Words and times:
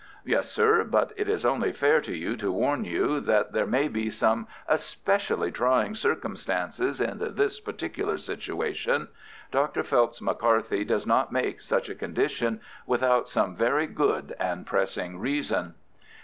"Yes, 0.25 0.51
sir, 0.51 0.83
but 0.83 1.11
it 1.15 1.29
is 1.29 1.45
only 1.45 1.71
fair 1.71 2.01
to 2.01 2.11
you 2.15 2.35
to 2.37 2.51
warn 2.51 2.85
you 2.85 3.19
that 3.19 3.51
there 3.53 3.67
may 3.67 3.87
be 3.87 4.09
some 4.09 4.47
especially 4.67 5.51
trying 5.51 5.93
circumstances 5.93 6.99
in 6.99 7.19
this 7.35 7.59
particular 7.59 8.17
situation. 8.17 9.09
Dr. 9.51 9.83
Phelps 9.83 10.19
McCarthy 10.19 10.83
does 10.83 11.05
not 11.05 11.31
make 11.31 11.61
such 11.61 11.87
a 11.87 11.93
condition 11.93 12.61
without 12.87 13.29
some 13.29 13.55
very 13.55 13.85
good 13.85 14.35
and 14.39 14.65
pressing 14.65 15.19
reason." 15.19 15.75